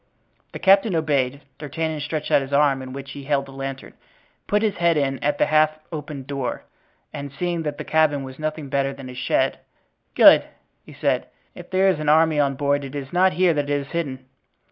The 0.53 0.57
captain 0.57 0.95
obeyed. 0.95 1.41
D'Artagnan 1.59 1.99
stretched 1.99 2.31
out 2.31 2.41
his 2.41 2.51
arm 2.51 2.81
in 2.81 2.91
which 2.91 3.11
he 3.11 3.25
held 3.25 3.45
the 3.45 3.51
lantern, 3.51 3.93
put 4.47 4.63
his 4.63 4.77
head 4.77 4.97
in 4.97 5.23
at 5.23 5.37
the 5.37 5.45
half 5.45 5.77
opened 5.91 6.25
door, 6.25 6.63
and 7.13 7.31
seeing 7.31 7.61
that 7.61 7.77
the 7.77 7.83
cabin 7.83 8.23
was 8.23 8.39
nothing 8.39 8.67
better 8.67 8.93
than 8.93 9.09
a 9.09 9.13
shed: 9.13 9.59
"Good," 10.15 10.45
he 10.83 10.93
said. 10.93 11.27
"If 11.53 11.69
there 11.69 11.87
is 11.87 11.99
an 11.99 12.09
army 12.09 12.39
on 12.39 12.55
board 12.55 12.83
it 12.83 12.95
is 12.95 13.13
not 13.13 13.33
here 13.33 13.53
that 13.53 13.69
it 13.69 13.79
is 13.81 13.89
hidden. 13.89 14.25